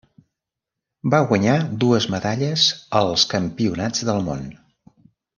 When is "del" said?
4.11-4.23